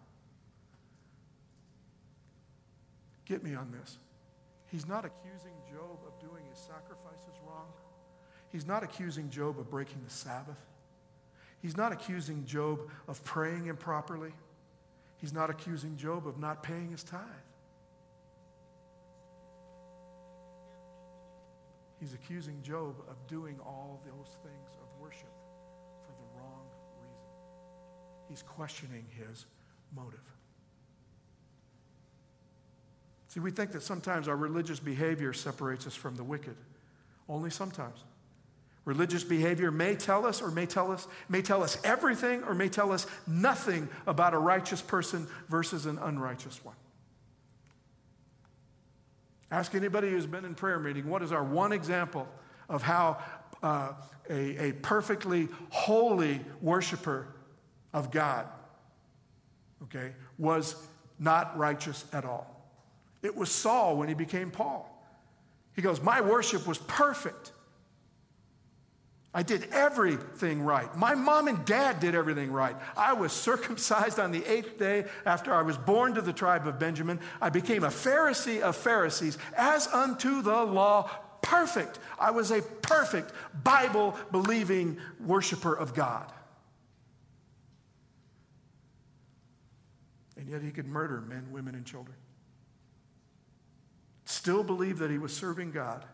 [3.24, 3.96] Get me on this.
[4.66, 7.68] He's not accusing Job of doing his sacrifices wrong.
[8.52, 10.60] He's not accusing Job of breaking the Sabbath.
[11.60, 14.32] He's not accusing Job of praying improperly.
[15.16, 17.22] He's not accusing Job of not paying his tithe.
[22.00, 25.32] He's accusing Job of doing all those things of worship
[26.02, 26.64] for the wrong
[27.00, 27.18] reason.
[28.28, 29.46] He's questioning his
[29.96, 30.20] motive.
[33.26, 36.56] See, we think that sometimes our religious behavior separates us from the wicked.
[37.28, 38.04] Only sometimes.
[38.88, 42.70] Religious behavior may tell us or may tell us may tell us everything or may
[42.70, 46.74] tell us nothing about a righteous person versus an unrighteous one.
[49.50, 52.26] Ask anybody who's been in prayer meeting, what is our one example
[52.70, 53.18] of how
[53.62, 53.92] uh,
[54.30, 57.28] a, a perfectly holy worshiper
[57.92, 58.46] of God,
[59.82, 60.76] okay, was
[61.18, 62.72] not righteous at all?
[63.22, 64.90] It was Saul when he became Paul.
[65.76, 67.52] He goes, My worship was perfect.
[69.34, 70.94] I did everything right.
[70.96, 72.74] My mom and dad did everything right.
[72.96, 76.78] I was circumcised on the eighth day after I was born to the tribe of
[76.78, 77.20] Benjamin.
[77.40, 81.10] I became a Pharisee of Pharisees, as unto the law,
[81.42, 81.98] perfect.
[82.18, 86.32] I was a perfect Bible believing worshiper of God.
[90.38, 92.16] And yet he could murder men, women, and children.
[94.24, 96.06] Still believe that he was serving God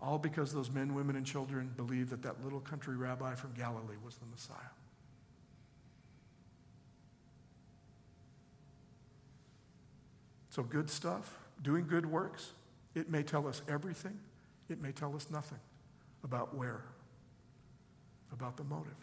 [0.00, 3.96] all because those men, women, and children believed that that little country rabbi from Galilee
[4.04, 4.56] was the Messiah.
[10.50, 12.52] So, good stuff, doing good works,
[12.94, 14.18] it may tell us everything,
[14.68, 15.58] it may tell us nothing
[16.24, 16.82] about where,
[18.32, 18.96] about the motive.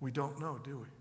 [0.00, 0.97] We don't know, do we?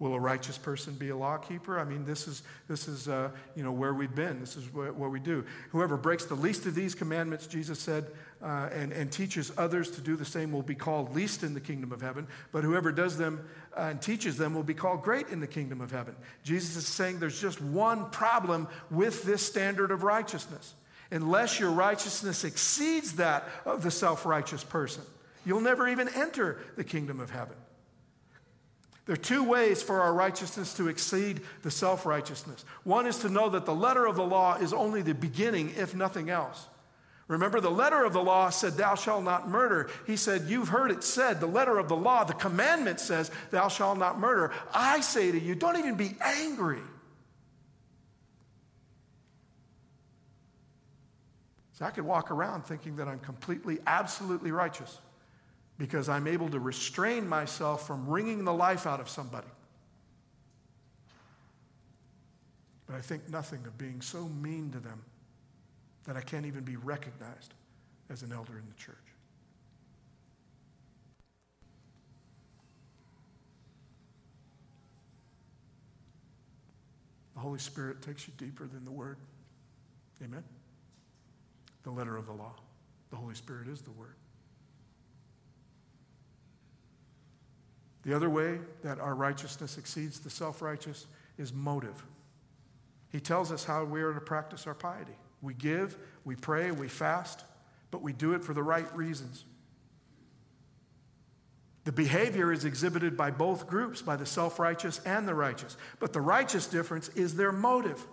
[0.00, 1.78] Will a righteous person be a law keeper?
[1.78, 4.40] I mean, this is, this is uh, you know, where we've been.
[4.40, 5.44] This is what, what, we do.
[5.72, 8.06] Whoever breaks the least of these commandments, Jesus said,
[8.42, 11.60] uh, and, and teaches others to do the same will be called least in the
[11.60, 12.26] kingdom of heaven.
[12.50, 13.46] But whoever does them
[13.76, 16.16] uh, and teaches them will be called great in the kingdom of heaven.
[16.44, 20.74] Jesus is saying there's just one problem with this standard of righteousness.
[21.10, 25.02] Unless your righteousness exceeds that of the self righteous person,
[25.44, 27.56] you'll never even enter the kingdom of heaven.
[29.10, 32.64] There are two ways for our righteousness to exceed the self righteousness.
[32.84, 35.96] One is to know that the letter of the law is only the beginning, if
[35.96, 36.68] nothing else.
[37.26, 39.90] Remember, the letter of the law said, Thou shalt not murder.
[40.06, 43.66] He said, You've heard it said, the letter of the law, the commandment says, Thou
[43.66, 44.52] shalt not murder.
[44.72, 46.78] I say to you, don't even be angry.
[51.72, 55.00] So I could walk around thinking that I'm completely, absolutely righteous
[55.80, 59.46] because I'm able to restrain myself from wringing the life out of somebody.
[62.86, 65.00] But I think nothing of being so mean to them
[66.04, 67.54] that I can't even be recognized
[68.10, 68.94] as an elder in the church.
[77.32, 79.16] The Holy Spirit takes you deeper than the Word.
[80.22, 80.44] Amen?
[81.84, 82.56] The letter of the law.
[83.08, 84.16] The Holy Spirit is the Word.
[88.02, 91.06] The other way that our righteousness exceeds the self righteous
[91.38, 92.04] is motive.
[93.10, 95.16] He tells us how we are to practice our piety.
[95.42, 97.44] We give, we pray, we fast,
[97.90, 99.44] but we do it for the right reasons.
[101.84, 105.76] The behavior is exhibited by both groups, by the self righteous and the righteous.
[105.98, 108.06] But the righteous difference is their motive.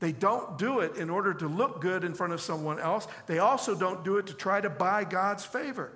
[0.00, 3.38] They don't do it in order to look good in front of someone else, they
[3.38, 5.92] also don't do it to try to buy God's favor.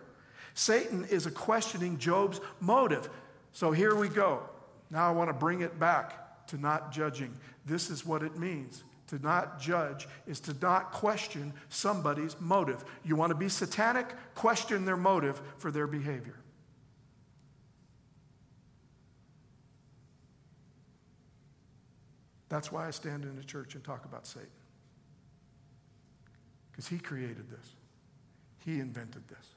[0.55, 3.09] Satan is a questioning Job's motive.
[3.53, 4.43] So here we go.
[4.91, 7.35] Now I want to bring it back to not judging.
[7.67, 8.85] This is what it means.
[9.09, 12.85] To not judge is to not question somebody's motive.
[13.05, 14.07] You want to be satanic?
[14.35, 16.37] Question their motive for their behavior.
[22.49, 24.49] That's why I stand in the church and talk about Satan.
[26.71, 27.75] Because he created this,
[28.65, 29.55] he invented this.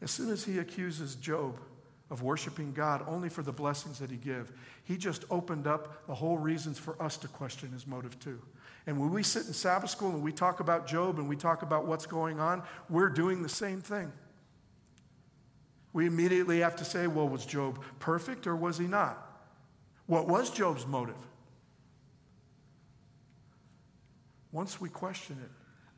[0.00, 1.58] As soon as he accuses Job
[2.10, 4.52] of worshiping God only for the blessings that he give,
[4.84, 8.40] he just opened up the whole reasons for us to question his motive too.
[8.86, 11.62] And when we sit in Sabbath school and we talk about Job and we talk
[11.62, 14.10] about what's going on, we're doing the same thing.
[15.92, 19.24] We immediately have to say, well, was Job perfect or was he not?
[20.06, 21.16] What was Job's motive?
[24.52, 25.50] Once we question it,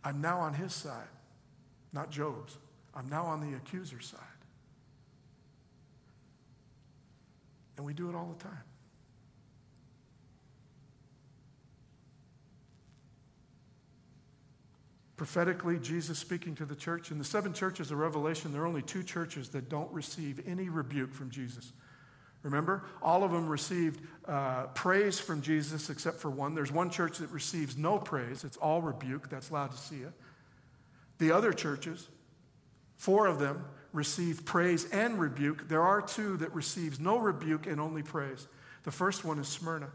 [0.03, 1.09] I'm now on his side,
[1.93, 2.57] not Job's.
[2.95, 4.21] I'm now on the accuser's side.
[7.77, 8.65] And we do it all the time.
[15.17, 17.11] Prophetically, Jesus speaking to the church.
[17.11, 20.71] In the seven churches of Revelation, there are only two churches that don't receive any
[20.71, 21.75] rebuke from Jesus.
[22.43, 26.55] Remember, all of them received uh, praise from Jesus except for one.
[26.55, 29.29] There's one church that receives no praise, it's all rebuke.
[29.29, 30.13] That's Laodicea.
[31.19, 32.09] The other churches,
[33.01, 35.69] Four of them receive praise and rebuke.
[35.69, 38.47] There are two that receives no rebuke and only praise.
[38.83, 39.89] The first one is Smyrna.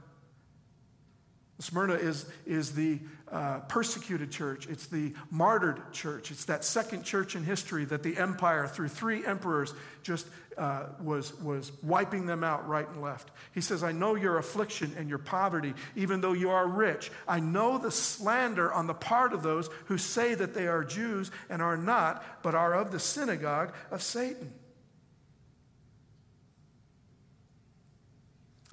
[1.60, 3.00] Smyrna is, is the
[3.32, 4.68] uh, persecuted church.
[4.68, 6.30] It's the martyred church.
[6.30, 10.28] It's that second church in history that the empire, through three emperors, just
[10.58, 13.32] uh, was, was wiping them out right and left.
[13.54, 17.10] He says, I know your affliction and your poverty, even though you are rich.
[17.26, 21.32] I know the slander on the part of those who say that they are Jews
[21.50, 24.52] and are not, but are of the synagogue of Satan.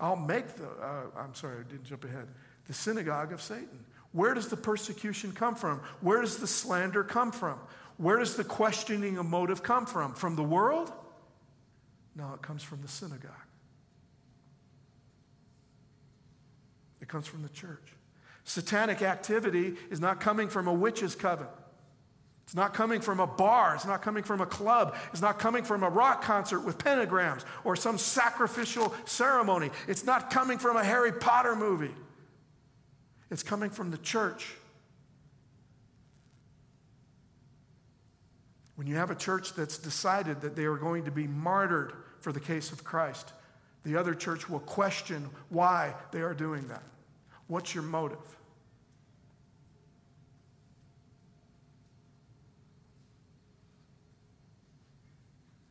[0.01, 2.26] I'll make the, uh, I'm sorry, I didn't jump ahead
[2.66, 3.84] the synagogue of Satan.
[4.12, 5.80] Where does the persecution come from?
[6.00, 7.58] Where does the slander come from?
[7.96, 10.14] Where does the questioning of motive come from?
[10.14, 10.92] From the world?
[12.14, 13.30] No, it comes from the synagogue.
[17.00, 17.92] It comes from the church.
[18.44, 21.46] Satanic activity is not coming from a witch's coven.
[22.44, 23.74] It's not coming from a bar.
[23.74, 24.96] It's not coming from a club.
[25.12, 29.70] It's not coming from a rock concert with pentagrams or some sacrificial ceremony.
[29.88, 31.94] It's not coming from a Harry Potter movie.
[33.33, 34.53] It's coming from the church.
[38.74, 42.30] When you have a church that's decided that they are going to be martyred for
[42.30, 43.33] the case of Christ,
[43.85, 46.83] the other church will question why they are doing that.
[47.47, 48.18] What's your motive?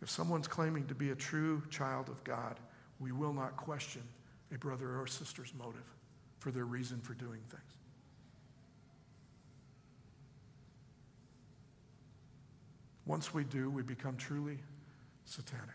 [0.01, 2.59] If someone's claiming to be a true child of God,
[2.99, 4.01] we will not question
[4.51, 5.86] a brother or sister's motive
[6.41, 7.61] for their reason for doing things.
[13.05, 14.57] Once we do, we become truly
[15.25, 15.67] satanic.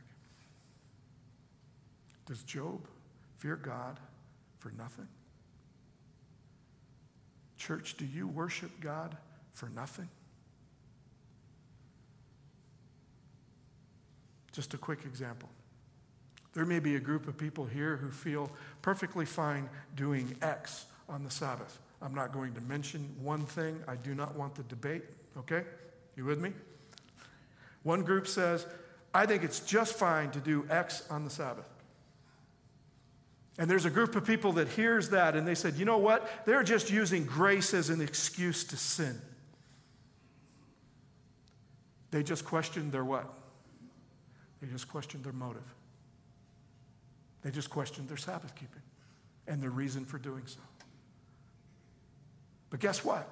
[2.26, 2.80] Does Job
[3.38, 4.00] fear God
[4.58, 5.06] for nothing?
[7.56, 9.16] Church, do you worship God
[9.52, 10.08] for nothing?
[14.50, 15.48] Just a quick example.
[16.54, 18.50] There may be a group of people here who feel
[18.86, 21.80] perfectly fine doing X on the Sabbath.
[22.00, 23.82] I'm not going to mention one thing.
[23.88, 25.02] I do not want the debate,
[25.36, 25.64] okay?
[26.14, 26.52] You with me?
[27.82, 28.64] One group says,
[29.12, 31.68] I think it's just fine to do X on the Sabbath.
[33.58, 36.30] And there's a group of people that hears that and they said, you know what?
[36.46, 39.20] They're just using grace as an excuse to sin.
[42.12, 43.36] They just questioned their what?
[44.62, 45.75] They just questioned their motive.
[47.46, 48.82] They just questioned their Sabbath keeping
[49.46, 50.58] and their reason for doing so.
[52.70, 53.28] But guess what?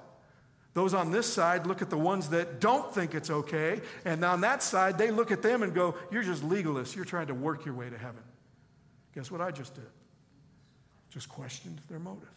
[0.73, 4.39] Those on this side look at the ones that don't think it's okay, and on
[4.39, 6.95] that side, they look at them and go, You're just legalists.
[6.95, 8.23] You're trying to work your way to heaven.
[9.13, 9.83] Guess what I just did?
[11.09, 12.29] Just questioned their motive.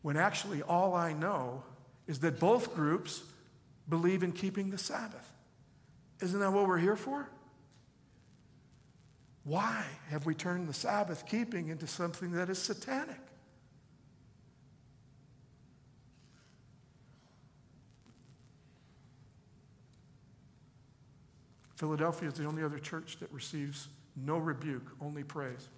[0.00, 1.64] When actually, all I know
[2.06, 3.22] is that both groups
[3.90, 5.30] believe in keeping the Sabbath.
[6.22, 7.28] Isn't that what we're here for?
[9.50, 13.18] Why have we turned the Sabbath keeping into something that is satanic?
[21.74, 25.68] Philadelphia is the only other church that receives no rebuke, only praise.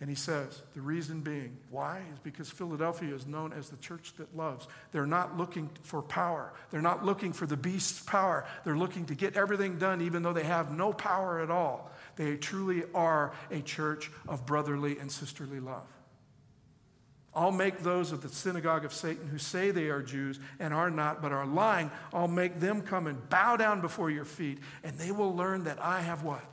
[0.00, 2.02] And he says, the reason being, why?
[2.12, 4.66] Is because Philadelphia is known as the church that loves.
[4.90, 6.52] They're not looking for power.
[6.72, 8.44] They're not looking for the beast's power.
[8.64, 11.92] They're looking to get everything done even though they have no power at all.
[12.16, 15.86] They truly are a church of brotherly and sisterly love.
[17.34, 20.90] I'll make those of the synagogue of Satan who say they are Jews and are
[20.90, 24.96] not, but are lying, I'll make them come and bow down before your feet, and
[24.98, 26.44] they will learn that I have what?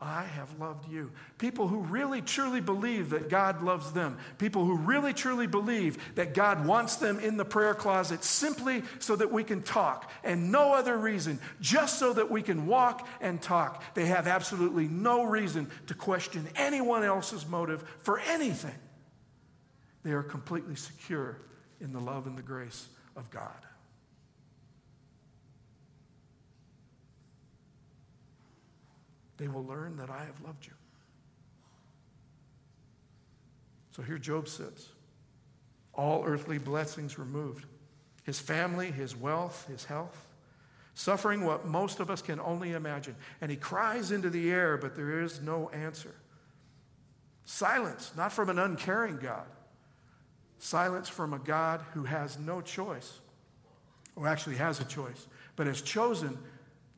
[0.00, 1.10] I have loved you.
[1.38, 4.16] People who really truly believe that God loves them.
[4.38, 9.16] People who really truly believe that God wants them in the prayer closet simply so
[9.16, 13.42] that we can talk and no other reason, just so that we can walk and
[13.42, 13.82] talk.
[13.94, 18.78] They have absolutely no reason to question anyone else's motive for anything.
[20.04, 21.38] They are completely secure
[21.80, 22.86] in the love and the grace
[23.16, 23.67] of God.
[29.38, 30.72] They will learn that I have loved you.
[33.92, 34.88] So here Job sits,
[35.94, 37.64] all earthly blessings removed
[38.24, 40.26] his family, his wealth, his health,
[40.92, 43.16] suffering what most of us can only imagine.
[43.40, 46.14] And he cries into the air, but there is no answer.
[47.46, 49.46] Silence, not from an uncaring God,
[50.58, 53.18] silence from a God who has no choice,
[54.14, 55.26] or actually has a choice,
[55.56, 56.36] but has chosen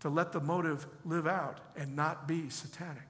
[0.01, 3.07] to let the motive live out and not be satanic.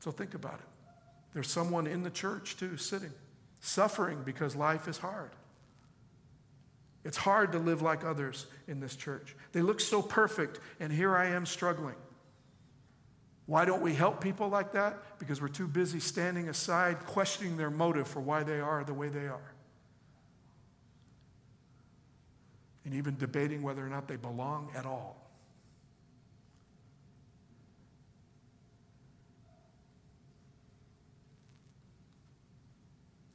[0.00, 0.66] So think about it.
[1.32, 3.12] There's someone in the church too sitting,
[3.60, 5.30] suffering because life is hard.
[7.04, 9.36] It's hard to live like others in this church.
[9.52, 11.94] They look so perfect, and here I am struggling.
[13.46, 15.18] Why don't we help people like that?
[15.18, 19.08] Because we're too busy standing aside, questioning their motive for why they are the way
[19.08, 19.52] they are.
[22.86, 25.16] And even debating whether or not they belong at all.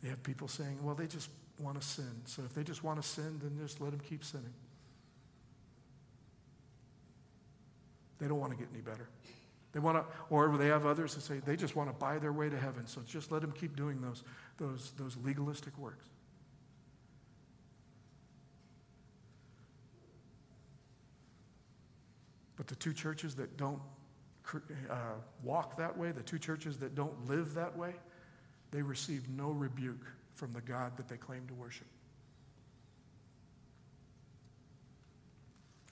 [0.02, 1.30] You have people saying, well, they just
[1.60, 2.22] want to sin.
[2.26, 4.54] So if they just want to sin, then just let them keep sinning.
[8.20, 9.10] They don't want to get any better.
[9.74, 12.34] They want to, or they have others that say they just want to buy their
[12.34, 12.88] way to heaven.
[12.88, 14.24] So just let them keep doing those,
[14.58, 16.11] those, those legalistic works.
[22.62, 23.82] But the two churches that don't
[24.88, 24.96] uh,
[25.42, 27.96] walk that way, the two churches that don't live that way,
[28.70, 30.06] they receive no rebuke
[30.36, 31.88] from the God that they claim to worship.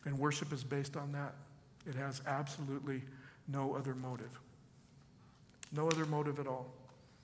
[0.06, 1.34] And worship is based on that.
[1.88, 3.02] It has absolutely
[3.48, 4.40] no other motive.
[5.72, 6.68] No other motive at all.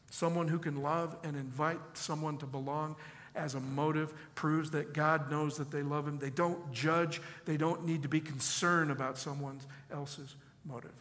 [0.10, 2.96] Someone who can love and invite someone to belong
[3.36, 6.18] as a motive proves that God knows that they love him.
[6.18, 9.60] They don't judge, they don't need to be concerned about someone
[9.92, 10.92] else's motive.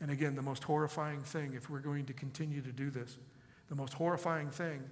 [0.00, 3.16] And again, the most horrifying thing, if we're going to continue to do this,
[3.68, 4.82] the most horrifying thing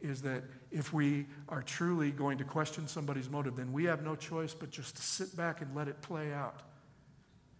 [0.00, 4.16] is that if we are truly going to question somebody's motive, then we have no
[4.16, 6.62] choice but just to sit back and let it play out.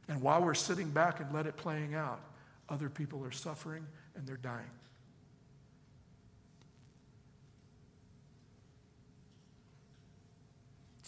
[0.08, 2.20] And while we're sitting back and let it playing out,
[2.68, 3.84] other people are suffering
[4.16, 4.70] and they're dying.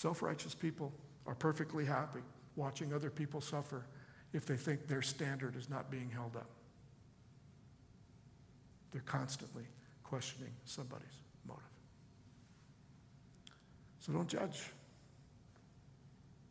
[0.03, 0.93] Self righteous people
[1.29, 2.23] are perfectly happy
[2.57, 3.87] watching other people suffer
[4.33, 6.51] if they think their standard is not being held up.
[8.91, 9.63] They're constantly
[10.03, 11.07] questioning somebody's
[11.47, 11.63] motive.
[14.01, 14.73] So don't judge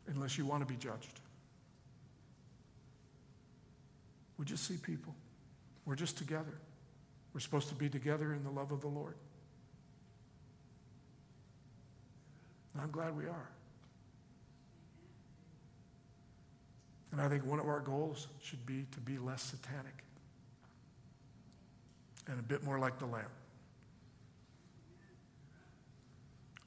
[0.06, 1.20] unless you want to be judged.
[4.38, 5.14] We just see people.
[5.84, 6.58] We're just together.
[7.34, 9.16] We're supposed to be together in the love of the Lord.
[12.72, 13.48] And I'm glad we are.
[17.12, 20.04] And I think one of our goals should be to be less satanic
[22.26, 23.26] and a bit more like the Lamb.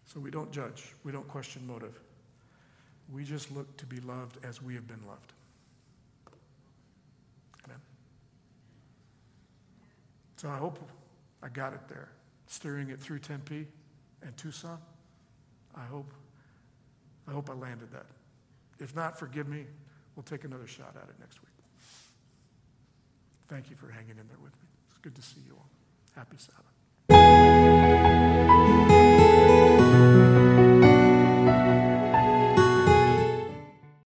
[0.06, 2.00] So we don't judge, we don't question motive.
[3.12, 5.34] We just look to be loved as we have been loved.
[7.66, 7.78] Amen.
[10.38, 10.80] So I hope
[11.44, 12.10] I got it there.
[12.48, 13.68] Steering it through Tempe
[14.22, 14.80] and Tucson.
[15.76, 16.12] I hope,
[17.28, 18.06] I hope I landed that.
[18.80, 19.66] If not, forgive me.
[20.16, 21.50] We'll take another shot at it next week.
[23.48, 24.68] Thank you for hanging in there with me.
[24.90, 25.70] It's good to see you all.
[26.16, 26.66] Happy Sabbath.